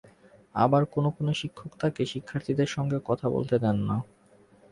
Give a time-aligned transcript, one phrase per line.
[0.55, 3.97] আবার কোনো কোনো শিক্ষক তাঁকে শিক্ষার্থীদের সঙ্গে কথা বলতে দেন না।